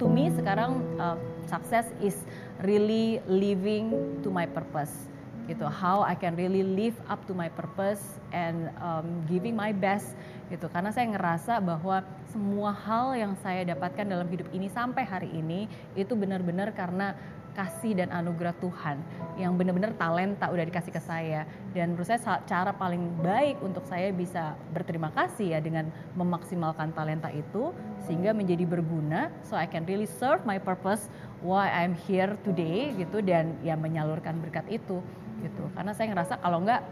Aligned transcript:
to 0.00 0.08
me 0.08 0.32
sekarang 0.32 0.80
uh, 0.96 1.20
success 1.44 1.84
is 2.00 2.16
really 2.64 3.20
living 3.28 3.92
to 4.24 4.32
my 4.32 4.48
purpose. 4.48 5.12
Gitu 5.44 5.66
how 5.68 6.00
I 6.00 6.16
can 6.16 6.40
really 6.40 6.64
live 6.64 6.96
up 7.04 7.28
to 7.28 7.36
my 7.36 7.52
purpose 7.52 8.00
and 8.32 8.72
um, 8.80 9.28
giving 9.28 9.52
my 9.52 9.76
best. 9.76 10.16
Gitu 10.48 10.64
karena 10.72 10.88
saya 10.88 11.12
ngerasa 11.12 11.60
bahwa 11.60 12.00
semua 12.32 12.72
hal 12.72 13.12
yang 13.12 13.36
saya 13.44 13.60
dapatkan 13.68 14.08
dalam 14.08 14.24
hidup 14.32 14.48
ini 14.56 14.72
sampai 14.72 15.04
hari 15.04 15.28
ini 15.36 15.68
itu 15.92 16.16
benar-benar 16.16 16.72
karena 16.72 17.12
kasih 17.52 17.98
dan 17.98 18.08
anugerah 18.14 18.54
Tuhan 18.62 19.02
yang 19.40 19.56
benar-benar 19.56 19.96
talenta 19.96 20.52
udah 20.52 20.64
dikasih 20.68 20.92
ke 20.92 21.00
saya. 21.00 21.48
Dan 21.72 21.96
menurut 21.96 22.04
saya 22.06 22.44
cara 22.44 22.76
paling 22.76 23.00
baik 23.24 23.58
untuk 23.64 23.88
saya 23.88 24.12
bisa 24.12 24.54
berterima 24.76 25.08
kasih 25.16 25.56
ya 25.56 25.60
dengan 25.64 25.88
memaksimalkan 26.14 26.92
talenta 26.92 27.32
itu 27.32 27.72
sehingga 28.04 28.36
menjadi 28.36 28.68
berguna 28.68 29.32
so 29.40 29.56
I 29.56 29.64
can 29.64 29.88
really 29.88 30.08
serve 30.08 30.44
my 30.44 30.60
purpose 30.60 31.08
why 31.40 31.72
I'm 31.72 31.96
here 31.96 32.36
today 32.44 32.92
gitu 33.00 33.24
dan 33.24 33.56
ya 33.64 33.74
menyalurkan 33.80 34.38
berkat 34.44 34.68
itu 34.68 35.00
gitu. 35.40 35.64
Karena 35.72 35.96
saya 35.96 36.12
ngerasa 36.12 36.36
kalau 36.44 36.60
enggak 36.60 36.84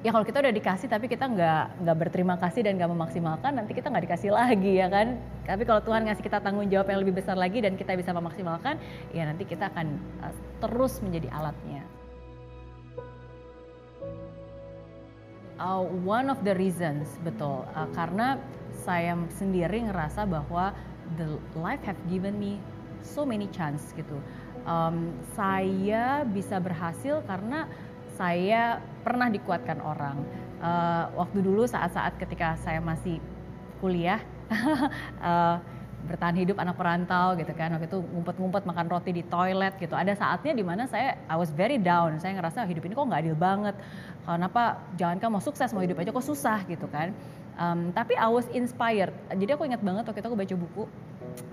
ya 0.00 0.10
kalau 0.16 0.24
kita 0.24 0.40
udah 0.40 0.54
dikasih 0.54 0.88
tapi 0.88 1.12
kita 1.12 1.28
nggak 1.28 1.84
nggak 1.84 1.96
berterima 2.00 2.40
kasih 2.40 2.64
dan 2.64 2.80
nggak 2.80 2.88
memaksimalkan 2.88 3.52
nanti 3.52 3.76
kita 3.76 3.92
nggak 3.92 4.04
dikasih 4.08 4.30
lagi 4.32 4.80
ya 4.80 4.88
kan? 4.88 5.20
Tapi 5.44 5.62
kalau 5.68 5.84
Tuhan 5.84 6.08
ngasih 6.08 6.24
kita 6.24 6.40
tanggung 6.40 6.72
jawab 6.72 6.88
yang 6.88 7.00
lebih 7.04 7.20
besar 7.20 7.36
lagi 7.36 7.60
dan 7.60 7.76
kita 7.76 7.92
bisa 8.00 8.16
memaksimalkan 8.16 8.80
ya 9.12 9.28
nanti 9.28 9.44
kita 9.44 9.68
akan 9.68 10.00
uh, 10.24 10.32
terus 10.64 11.04
menjadi 11.04 11.28
alatnya. 11.36 11.84
Uh, 15.60 15.84
one 16.08 16.32
of 16.32 16.40
the 16.48 16.56
reasons 16.56 17.20
betul. 17.20 17.68
Uh, 17.76 17.84
karena 17.92 18.40
saya 18.80 19.12
sendiri 19.36 19.84
ngerasa 19.84 20.24
bahwa 20.24 20.72
the 21.20 21.36
life 21.52 21.84
have 21.84 22.00
given 22.08 22.40
me 22.40 22.56
so 23.04 23.28
many 23.28 23.44
chance 23.52 23.92
gitu. 23.92 24.16
Um, 24.64 25.12
saya 25.36 26.24
bisa 26.24 26.56
berhasil 26.60 27.20
karena 27.28 27.68
saya 28.20 28.84
pernah 29.00 29.32
dikuatkan 29.32 29.80
orang. 29.80 30.20
Uh, 30.60 31.08
waktu 31.16 31.40
dulu 31.40 31.64
saat-saat 31.64 32.20
ketika 32.20 32.52
saya 32.60 32.84
masih 32.84 33.16
kuliah, 33.80 34.20
uh, 35.24 35.56
bertahan 36.08 36.36
hidup 36.36 36.60
anak 36.60 36.76
perantau 36.76 37.32
gitu 37.40 37.48
kan. 37.56 37.72
Waktu 37.72 37.88
itu 37.88 38.04
ngumpet-ngumpet 38.04 38.68
makan 38.68 38.86
roti 38.92 39.16
di 39.16 39.24
toilet 39.24 39.72
gitu. 39.80 39.96
Ada 39.96 40.12
saatnya 40.20 40.52
di 40.52 40.60
mana 40.60 40.84
saya 40.84 41.16
I 41.32 41.36
was 41.40 41.48
very 41.48 41.80
down. 41.80 42.20
Saya 42.20 42.36
ngerasa 42.36 42.68
hidup 42.68 42.84
ini 42.84 42.92
kok 42.92 43.08
nggak 43.08 43.24
adil 43.24 43.36
banget. 43.40 43.72
Kenapa 44.28 44.84
jangan 45.00 45.16
kamu 45.16 45.32
mau 45.40 45.44
sukses 45.44 45.72
mau 45.72 45.80
hidup 45.80 45.96
aja 45.96 46.12
kok 46.12 46.24
susah 46.24 46.60
gitu 46.68 46.84
kan 46.92 47.16
um, 47.60 47.92
tapi 47.92 48.16
I 48.16 48.26
was 48.32 48.48
inspired 48.56 49.12
jadi 49.30 49.54
aku 49.54 49.68
ingat 49.68 49.84
banget 49.84 50.08
waktu 50.08 50.24
itu 50.24 50.28
aku 50.32 50.38
baca 50.40 50.54
buku 50.56 50.82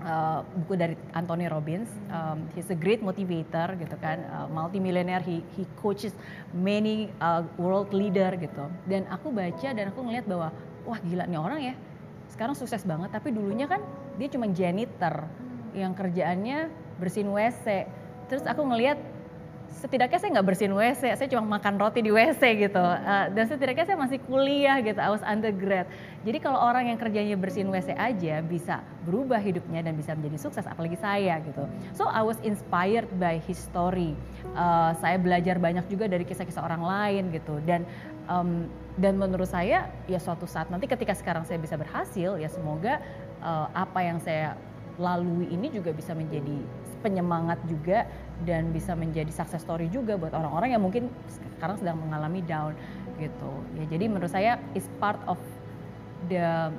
uh, 0.04 0.40
buku 0.64 0.74
dari 0.78 0.94
Anthony 1.14 1.46
Robbins. 1.46 1.90
Um, 2.10 2.46
he's 2.54 2.68
a 2.70 2.78
great 2.78 3.00
motivator 3.00 3.74
gitu 3.78 3.96
kan, 3.98 4.22
uh, 4.30 4.46
multimillionaire. 4.50 5.22
He 5.22 5.42
he 5.54 5.64
coaches 5.78 6.14
many 6.54 7.10
uh, 7.22 7.46
world 7.56 7.94
leader 7.94 8.34
gitu. 8.38 8.66
Dan 8.86 9.06
aku 9.10 9.30
baca 9.30 9.68
dan 9.72 9.90
aku 9.90 10.00
ngeliat 10.04 10.26
bahwa 10.26 10.48
wah 10.88 10.98
gila 11.02 11.24
nih 11.28 11.40
orang 11.40 11.60
ya. 11.62 11.74
Sekarang 12.28 12.54
sukses 12.54 12.84
banget, 12.84 13.08
tapi 13.12 13.32
dulunya 13.32 13.64
kan 13.64 13.80
dia 14.20 14.28
cuma 14.28 14.50
janitor 14.52 15.24
yang 15.72 15.96
kerjaannya 15.96 16.68
bersihin 17.00 17.32
WC. 17.32 17.88
Terus 18.28 18.44
aku 18.44 18.60
ngeliat 18.68 19.00
setidaknya 19.68 20.18
saya 20.18 20.30
nggak 20.38 20.48
bersihin 20.48 20.74
WC, 20.74 21.02
saya 21.14 21.28
cuma 21.30 21.58
makan 21.58 21.78
roti 21.78 22.00
di 22.00 22.10
WC 22.10 22.40
gitu. 22.68 22.80
Uh, 22.80 23.30
dan 23.30 23.44
setidaknya 23.46 23.84
saya 23.84 23.98
masih 24.00 24.18
kuliah 24.24 24.80
gitu, 24.82 24.98
I 24.98 25.10
was 25.12 25.22
undergrad. 25.22 25.86
Jadi 26.24 26.38
kalau 26.42 26.58
orang 26.58 26.90
yang 26.90 26.98
kerjanya 26.98 27.36
bersihin 27.38 27.70
WC 27.70 27.94
aja 27.94 28.42
bisa 28.42 28.82
berubah 29.06 29.38
hidupnya 29.38 29.84
dan 29.84 29.94
bisa 29.94 30.16
menjadi 30.18 30.38
sukses, 30.40 30.66
apalagi 30.66 30.98
saya 30.98 31.38
gitu. 31.44 31.68
So 31.94 32.08
I 32.08 32.24
was 32.24 32.40
inspired 32.42 33.08
by 33.20 33.38
his 33.44 33.60
story. 33.60 34.18
Uh, 34.56 34.96
saya 34.98 35.20
belajar 35.20 35.60
banyak 35.60 35.86
juga 35.86 36.10
dari 36.10 36.26
kisah-kisah 36.26 36.64
orang 36.64 36.82
lain 36.82 37.22
gitu. 37.30 37.62
Dan 37.62 37.86
um, 38.26 38.66
dan 38.98 39.14
menurut 39.14 39.46
saya 39.46 39.88
ya 40.10 40.18
suatu 40.18 40.44
saat 40.44 40.68
nanti 40.74 40.90
ketika 40.90 41.14
sekarang 41.14 41.46
saya 41.46 41.62
bisa 41.62 41.78
berhasil 41.78 42.34
ya 42.34 42.50
semoga 42.50 42.98
uh, 43.40 43.70
apa 43.72 44.00
yang 44.02 44.18
saya 44.18 44.58
lalui 44.98 45.46
ini 45.48 45.70
juga 45.70 45.94
bisa 45.94 46.12
menjadi 46.12 46.58
penyemangat 47.00 47.62
juga 47.70 48.04
dan 48.42 48.74
bisa 48.74 48.98
menjadi 48.98 49.30
success 49.30 49.62
story 49.62 49.86
juga 49.86 50.18
buat 50.18 50.34
orang-orang 50.34 50.74
yang 50.74 50.82
mungkin 50.82 51.06
sekarang 51.58 51.78
sedang 51.78 52.02
mengalami 52.02 52.42
down 52.42 52.74
gitu. 53.22 53.52
Ya 53.78 53.84
jadi 53.86 54.10
menurut 54.10 54.30
saya 54.30 54.58
is 54.74 54.86
part 54.98 55.18
of 55.30 55.38
the 56.26 56.74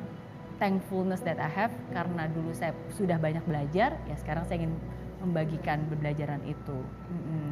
thankfulness 0.60 1.24
that 1.24 1.40
I 1.40 1.48
have 1.48 1.72
karena 1.96 2.28
dulu 2.28 2.52
saya 2.52 2.76
sudah 3.00 3.16
banyak 3.16 3.44
belajar, 3.48 3.96
ya 4.08 4.16
sekarang 4.20 4.44
saya 4.44 4.68
ingin 4.68 4.76
membagikan 5.24 5.88
pembelajaran 5.88 6.44
itu. 6.44 6.78
Mm 7.12 7.22
-hmm. 7.24 7.52